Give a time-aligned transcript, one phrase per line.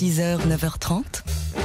[0.00, 1.04] 6h, 9h30,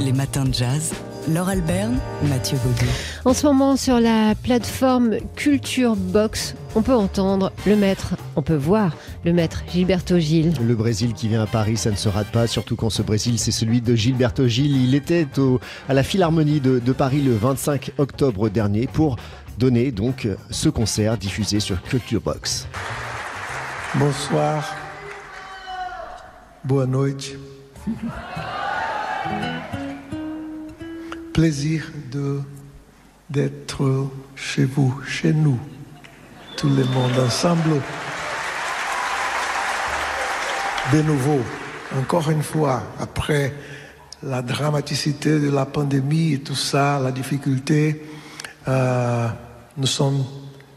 [0.00, 0.94] les matins de jazz.
[1.28, 2.86] Laure Alberne, Mathieu Baudou.
[3.26, 8.56] En ce moment, sur la plateforme Culture Box, on peut entendre le maître, on peut
[8.56, 10.54] voir le maître Gilberto Gil.
[10.66, 13.38] Le Brésil qui vient à Paris, ça ne se rate pas, surtout quand ce Brésil,
[13.38, 14.74] c'est celui de Gilberto Gil.
[14.74, 15.60] Il était au-
[15.90, 19.16] à la Philharmonie de, de Paris le 25 octobre dernier pour
[19.58, 22.66] donner donc ce concert diffusé sur Culture Box.
[23.96, 24.64] Bonsoir.
[26.64, 27.34] Boa noite.
[31.32, 31.90] Plaisir
[33.28, 35.58] d'être chez vous, chez nous,
[36.56, 37.80] tout le monde ensemble.
[40.92, 41.40] De nouveau,
[41.98, 43.52] encore une fois, après
[44.22, 48.06] la dramaticité de la pandémie et tout ça, la difficulté,
[48.68, 49.28] euh,
[49.76, 50.24] nous sommes, nous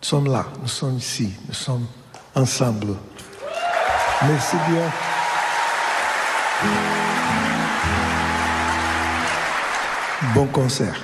[0.00, 1.86] sommes là, nous sommes ici, nous sommes
[2.34, 2.94] ensemble.
[4.22, 4.90] Merci bien.
[10.34, 11.00] Bon concert.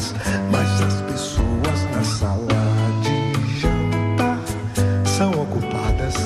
[0.00, 0.14] Quintais.
[0.50, 2.46] Mas as pessoas na sala
[3.02, 4.40] de jantar
[5.04, 6.16] são ocupadas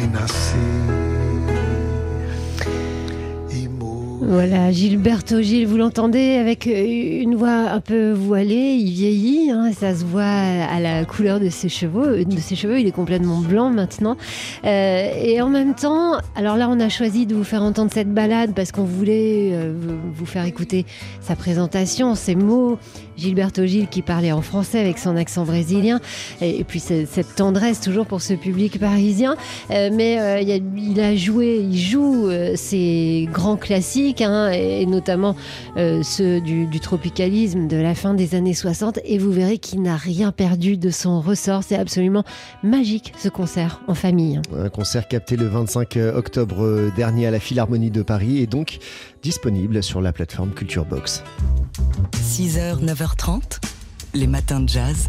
[0.00, 0.58] em nascer
[0.98, 1.12] e.
[4.24, 9.72] Voilà, Gilberto Gil, vous l'entendez avec euh, une voix un peu voilée, il vieillit, hein,
[9.78, 13.40] ça se voit à la couleur de ses cheveux, de ses cheveux, il est complètement
[13.40, 14.16] blanc maintenant.
[14.64, 18.14] Euh, et en même temps, alors là on a choisi de vous faire entendre cette
[18.14, 19.74] balade parce qu'on voulait euh,
[20.14, 20.86] vous faire écouter
[21.20, 22.78] sa présentation, ses mots,
[23.16, 26.00] Gilberto Gil qui parlait en français avec son accent brésilien,
[26.40, 29.36] et, puis ce- cette tendresse toujours pour ce public parisien.
[29.70, 30.40] Euh, mais euh,
[30.76, 35.36] il, a, joué, il joue euh, ces grands classiques, hein, et, notamment
[35.76, 38.98] euh, ceux du, du tropicalisme de la fin des années 60.
[39.04, 41.62] Et vous verrez qu'il n'a rien perdu de son ressort.
[41.64, 42.24] C'est absolument
[42.62, 44.40] magique ce concert en famille.
[44.58, 48.78] Un concert capté le 25 octobre dernier à la Philharmonie de Paris et donc
[49.22, 51.22] disponible sur la plateforme Culture Box.
[52.22, 53.58] 6h, 9h30,
[54.14, 55.08] les matins de jazz.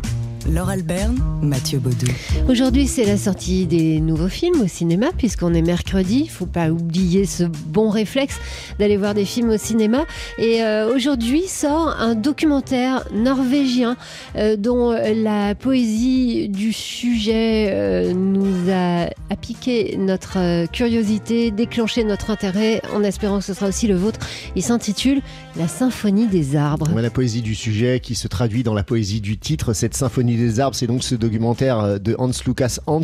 [0.52, 2.06] Laure Alberne, Mathieu Baudou.
[2.50, 6.24] Aujourd'hui, c'est la sortie des nouveaux films au cinéma, puisqu'on est mercredi.
[6.26, 8.40] Il faut pas oublier ce bon réflexe
[8.78, 10.06] d'aller voir des films au cinéma.
[10.38, 13.96] Et euh, aujourd'hui sort un documentaire norvégien
[14.36, 22.32] euh, dont la poésie du sujet euh, nous a, a piqué notre curiosité, déclenché notre
[22.32, 24.20] intérêt, en espérant que ce sera aussi le vôtre.
[24.58, 25.22] Il s'intitule
[25.56, 26.94] La symphonie des arbres.
[26.94, 30.33] Ouais, La poésie du sujet qui se traduit dans la poésie du titre, cette symphonie
[30.38, 33.02] des arbres, c'est donc ce documentaire euh, de Hans Lucas Hans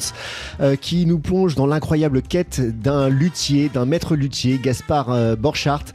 [0.59, 5.93] euh, qui nous plonge dans l'incroyable quête d'un luthier, d'un maître luthier, Gaspard euh, Borchardt.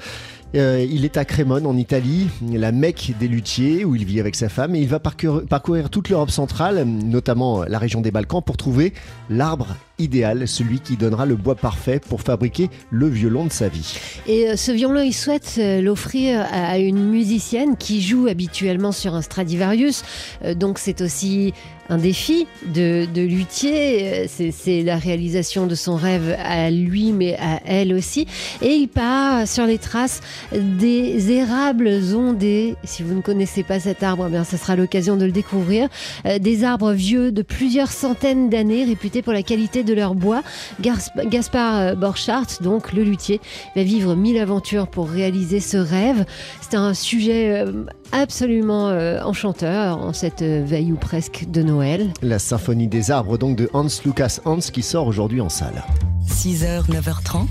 [0.57, 4.49] Il est à Crémone en Italie, la Mecque des luthiers où il vit avec sa
[4.49, 8.93] femme et il va parcourir toute l'Europe centrale, notamment la région des Balkans, pour trouver
[9.29, 13.97] l'arbre idéal, celui qui donnera le bois parfait pour fabriquer le violon de sa vie.
[14.27, 18.91] Et euh, ce violon, il souhaite euh, l'offrir à à une musicienne qui joue habituellement
[18.91, 20.03] sur un Stradivarius.
[20.45, 21.53] Euh, Donc c'est aussi
[21.91, 24.25] un défi de, de luthier.
[24.25, 28.27] Euh, C'est la réalisation de son rêve à lui, mais à elle aussi.
[28.63, 30.21] Et il part sur les traces
[30.53, 32.75] des érables ondés.
[32.85, 35.89] Si vous ne connaissez pas cet arbre, eh bien, ce sera l'occasion de le découvrir.
[36.27, 40.43] Euh, Des arbres vieux de plusieurs centaines d'années, réputés pour la qualité de leur bois.
[40.83, 43.41] Gasp- Gaspard euh, Borchardt, donc le luthier,
[43.77, 46.25] va vivre mille aventures pour réaliser ce rêve.
[46.61, 52.13] C'est un sujet euh, absolument euh, enchanteur en cette veille ou presque de Noël.
[52.23, 55.83] La symphonie des arbres donc de Hans Lucas Hans qui sort aujourd'hui en salle.
[56.29, 57.47] 6h, 9h30,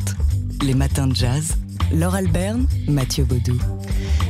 [0.66, 1.56] les matins de jazz.
[1.94, 3.58] Laure Alberne, Mathieu Baudou.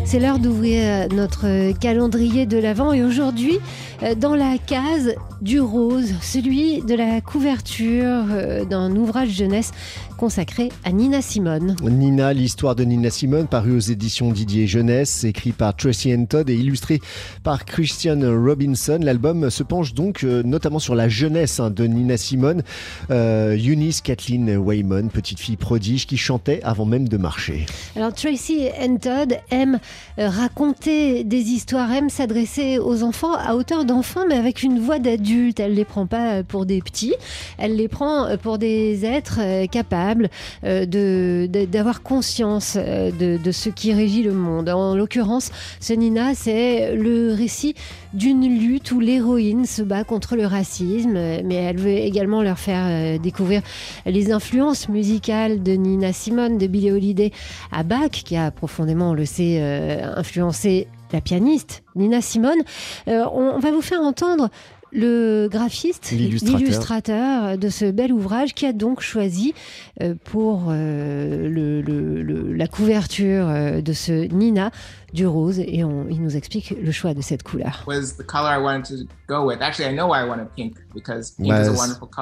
[0.06, 3.60] C'est l'heure d'ouvrir euh, notre calendrier de l'Avent et aujourd'hui,
[4.04, 9.72] euh, dans la case du rose, celui de la couverture euh, d'un ouvrage jeunesse
[10.18, 11.76] consacré à Nina Simone.
[11.82, 16.28] Nina, l'histoire de Nina Simone, paru aux éditions Didier Jeunesse, écrit par Tracy N.
[16.28, 17.02] Todd et illustré
[17.44, 19.00] par Christian Robinson.
[19.02, 22.64] L'album se penche donc notamment sur la jeunesse hein, de Nina Simone,
[23.12, 27.66] euh, Eunice Kathleen Wayman, petite fille prodige qui chantait avant même de marcher.
[27.96, 29.80] Alors Tracy and Todd aime
[30.18, 35.60] raconter des histoires, aime s'adresser aux enfants à hauteur d'enfants, mais avec une voix d'adulte.
[35.60, 37.16] Elle les prend pas pour des petits,
[37.58, 40.30] elle les prend pour des êtres capables
[40.64, 44.70] de, d'avoir conscience de, de ce qui régit le monde.
[44.70, 47.76] En l'occurrence, ce Nina, c'est le récit
[48.14, 53.20] d'une lutte où l'héroïne se bat contre le racisme, mais elle veut également leur faire
[53.20, 53.62] découvrir
[54.06, 57.32] les influences musicales de Nina Simone, de Billie Holiday
[57.72, 59.83] à Bach, qui a profondément, on le sait, euh,
[60.16, 62.60] influencé la pianiste Nina Simone.
[63.08, 64.50] Euh, on, va vous faire entendre
[64.94, 67.58] le graphiste, l'illustrateur.
[67.58, 69.54] de ce bel ouvrage qui a donc choisi
[70.02, 73.48] euh, pour la couverture
[73.82, 74.72] de ce Nina
[75.14, 77.86] du rose et il nous explique le choix de cette couleur.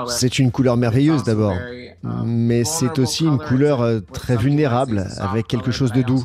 [0.07, 1.55] c'est une couleur merveilleuse d'abord,
[2.03, 6.23] um, mais c'est aussi une couleur euh, très vulnérable avec quelque chose de doux.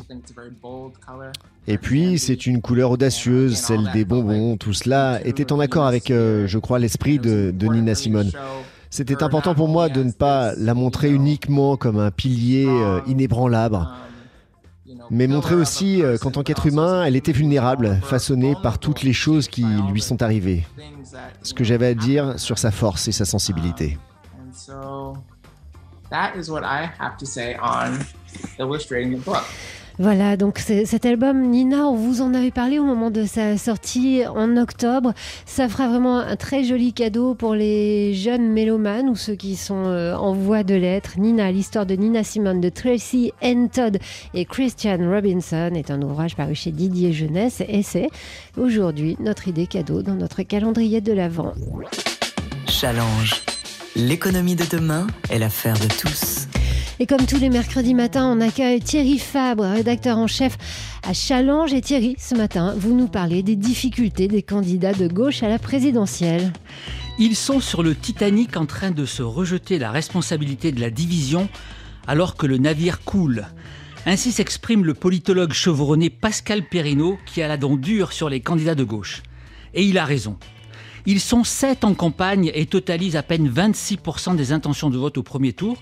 [1.67, 4.55] Et puis, c'est une couleur audacieuse, celle des bonbons.
[4.57, 8.31] Tout cela était en accord avec, euh, je crois, l'esprit de, Nina Simone.
[8.89, 13.85] C'était important pour moi de ne pas la montrer uniquement comme un pilier euh, inébranlable
[15.09, 19.13] mais montrer aussi euh, qu'en tant qu'être humain, elle était vulnérable, façonnée par toutes les
[19.13, 20.65] choses qui lui sont arrivées.
[21.43, 23.97] Ce que j'avais à dire sur sa force et sa sensibilité.
[29.99, 34.21] Voilà, donc cet album, Nina, on vous en avait parlé au moment de sa sortie
[34.27, 35.13] en octobre.
[35.47, 39.85] Ça fera vraiment un très joli cadeau pour les jeunes mélomanes ou ceux qui sont
[39.85, 41.17] euh, en voie de l'être.
[41.17, 43.69] Nina, l'histoire de Nina Simone, de Tracy N.
[43.69, 43.97] Todd
[44.35, 48.09] et Christian Robinson est un ouvrage paru chez Didier Jeunesse et c'est
[48.55, 51.53] aujourd'hui notre idée cadeau dans notre calendrier de l'Avent.
[52.67, 53.41] Challenge.
[53.95, 56.47] L'économie de demain est l'affaire de tous.
[56.99, 60.57] Et comme tous les mercredis matins, on accueille Thierry Fabre, rédacteur en chef
[61.03, 61.71] à Challenge.
[61.71, 65.59] Et Thierry, ce matin, vous nous parlez des difficultés des candidats de gauche à la
[65.59, 66.51] présidentielle.
[67.19, 71.49] Ils sont sur le Titanic en train de se rejeter la responsabilité de la division
[72.07, 73.45] alors que le navire coule.
[74.07, 78.75] Ainsi s'exprime le politologue chevronné Pascal Perrineau qui a la dent dure sur les candidats
[78.75, 79.21] de gauche.
[79.75, 80.37] Et il a raison.
[81.05, 85.23] Ils sont sept en campagne et totalisent à peine 26% des intentions de vote au
[85.23, 85.77] premier tour,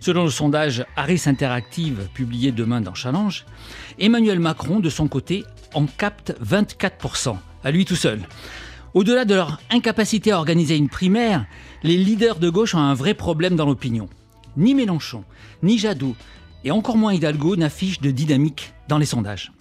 [0.00, 3.44] Selon le sondage Harris Interactive publié demain dans Challenge,
[3.98, 5.44] Emmanuel Macron, de son côté,
[5.74, 8.20] en capte 24%, à lui tout seul.
[8.94, 11.46] Au-delà de leur incapacité à organiser une primaire,
[11.82, 14.08] les leaders de gauche ont un vrai problème dans l'opinion.
[14.56, 15.24] Ni Mélenchon,
[15.62, 16.16] ni Jadot,
[16.64, 19.52] et encore moins Hidalgo n'affichent de dynamique dans les sondages.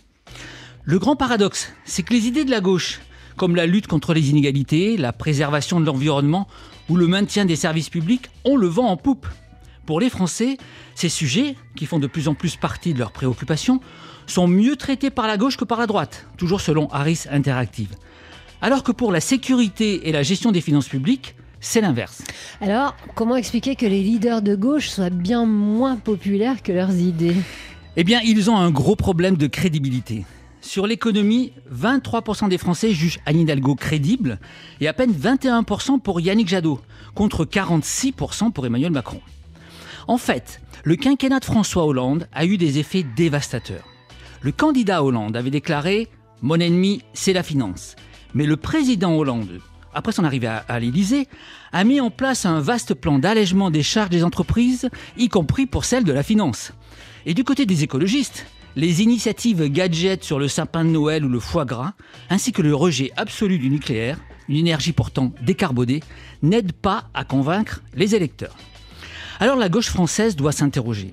[0.84, 3.02] Le grand paradoxe, c'est que les idées de la gauche,
[3.36, 6.48] comme la lutte contre les inégalités, la préservation de l'environnement
[6.90, 9.28] ou le maintien des services publics, ont le vent en poupe.
[9.86, 10.58] Pour les Français,
[10.96, 13.80] ces sujets, qui font de plus en plus partie de leurs préoccupations,
[14.26, 17.96] sont mieux traités par la gauche que par la droite, toujours selon Harris Interactive.
[18.62, 22.24] Alors que pour la sécurité et la gestion des finances publiques, c'est l'inverse.
[22.62, 27.36] Alors, comment expliquer que les leaders de gauche soient bien moins populaires que leurs idées?
[27.96, 30.26] Eh bien, ils ont un gros problème de crédibilité.
[30.62, 34.40] Sur l'économie, 23% des Français jugent Anne Hidalgo crédible
[34.82, 36.82] et à peine 21% pour Yannick Jadot,
[37.14, 39.22] contre 46% pour Emmanuel Macron.
[40.08, 43.88] En fait, le quinquennat de François Hollande a eu des effets dévastateurs.
[44.42, 46.10] Le candidat Hollande avait déclaré
[46.44, 47.96] Mon ennemi, c'est la finance.
[48.36, 49.62] Mais le président Hollande,
[49.96, 51.28] après son arrivée à, l'Élysée,
[51.72, 55.86] a mis en place un vaste plan d'allègement des charges des entreprises, y compris pour
[55.86, 56.72] celles de la finance.
[57.26, 58.46] Et du côté des écologistes,
[58.76, 61.94] les initiatives gadgets sur le sapin de Noël ou le foie gras,
[62.30, 64.20] ainsi que le rejet absolu du nucléaire,
[64.50, 66.04] une énergie pourtant décarbonée,
[66.44, 68.56] n'aident pas à convaincre les électeurs.
[69.40, 71.12] Alors la gauche française doit s'interroger.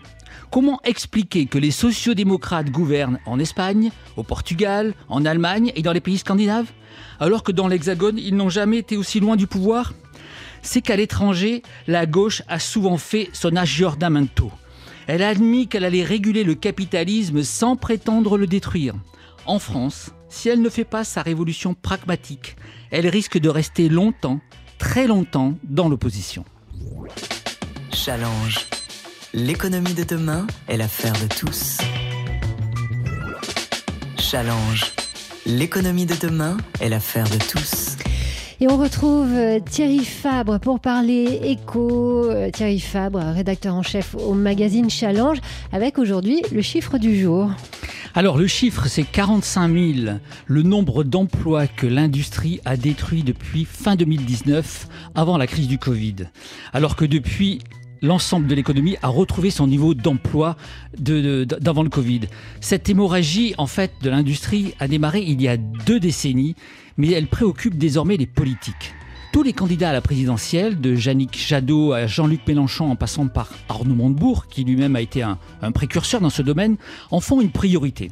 [0.51, 6.01] Comment expliquer que les sociodémocrates gouvernent en Espagne, au Portugal, en Allemagne et dans les
[6.01, 6.71] pays scandinaves,
[7.21, 9.93] alors que dans l'Hexagone, ils n'ont jamais été aussi loin du pouvoir?
[10.63, 14.53] C'est qu'à l'étranger, la gauche a souvent fait son aggiornamento.
[15.09, 18.95] Elle a admis qu'elle allait réguler le capitalisme sans prétendre le détruire.
[19.47, 22.57] En France, si elle ne fait pas sa révolution pragmatique,
[22.93, 24.41] elle risque de rester longtemps,
[24.79, 26.45] très longtemps, dans l'opposition.
[28.05, 28.67] Challenge.
[29.33, 31.79] L'économie de demain est l'affaire de tous.
[34.19, 34.93] Challenge.
[35.47, 37.97] L'économie de demain est l'affaire de tous.
[38.61, 42.29] Et on retrouve euh, Thierry Fabre pour parler éco.
[42.29, 45.39] Euh, Thierry Fabre, rédacteur en chef au magazine Challenge,
[45.71, 47.53] avec aujourd'hui le chiffre du jour.
[48.15, 50.17] Alors le chiffre, c'est 45 000,
[50.47, 56.17] le nombre d'emplois que l'industrie a détruit depuis fin 2019, avant la crise du Covid.
[56.73, 57.61] Alors que depuis
[58.03, 60.57] l'ensemble de l'économie a retrouvé son niveau d'emploi
[60.99, 62.23] d'avant le Covid.
[62.61, 66.57] Cette hémorragie, en fait, de l'industrie a démarré il y a deux décennies,
[66.97, 68.95] mais elle préoccupe désormais les politiques.
[69.33, 73.49] Tous les candidats à la présidentielle, de Yannick Jadot à Jean-Luc Mélenchon en passant par
[73.71, 76.77] Arnaud Montebourg, qui lui-même a été un, un précurseur dans ce domaine,
[77.11, 78.11] en font une priorité.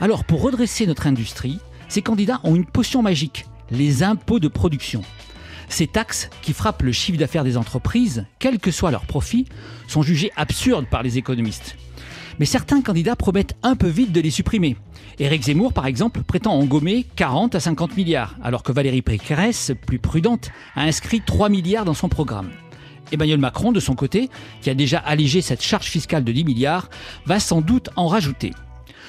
[0.00, 5.02] Alors, pour redresser notre industrie, ces candidats ont une potion magique, les impôts de production.
[5.70, 9.46] Ces taxes, qui frappent le chiffre d'affaires des entreprises, quel que soit leur profit,
[9.86, 11.76] sont jugées absurdes par les économistes.
[12.38, 14.76] Mais certains candidats promettent un peu vite de les supprimer.
[15.20, 19.72] Éric Zemmour, par exemple, prétend en gommer 40 à 50 milliards, alors que Valérie Pécresse,
[19.86, 22.50] plus prudente, a inscrit 3 milliards dans son programme.
[23.12, 24.28] Emmanuel Macron, de son côté,
[24.62, 26.90] qui a déjà allégé cette charge fiscale de 10 milliards,
[27.26, 28.52] va sans doute en rajouter.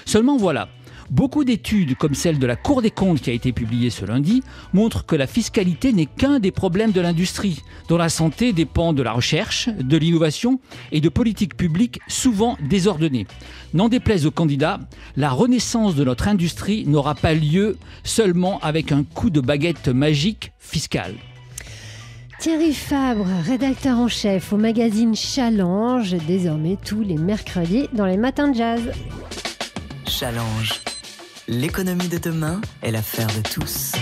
[0.05, 0.69] Seulement voilà,
[1.11, 4.43] Beaucoup d'études, comme celle de la Cour des comptes qui a été publiée ce lundi,
[4.71, 9.03] montrent que la fiscalité n'est qu'un des problèmes de l'industrie, dont la santé dépend de
[9.03, 10.61] la recherche, de l'innovation
[10.93, 13.27] et de politiques publiques souvent désordonnées.
[13.73, 14.79] N'en déplaise aux candidats,
[15.17, 20.53] la renaissance de notre industrie n'aura pas lieu seulement avec un coup de baguette magique
[20.59, 21.15] fiscale.
[22.39, 28.47] Thierry Fabre, rédacteur en chef au magazine Challenge, désormais tous les mercredis dans les matins
[28.47, 28.81] de jazz.
[30.07, 30.81] Challenge
[31.47, 33.93] L'économie de demain est l'affaire de tous.